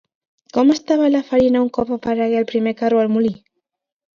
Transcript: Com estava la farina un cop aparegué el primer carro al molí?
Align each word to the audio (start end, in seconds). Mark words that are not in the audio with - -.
Com 0.55 0.71
estava 0.75 1.09
la 1.11 1.21
farina 1.27 1.61
un 1.65 1.69
cop 1.79 1.91
aparegué 1.99 2.41
el 2.41 2.49
primer 2.55 2.77
carro 2.81 3.03
al 3.05 3.17
molí? 3.19 3.35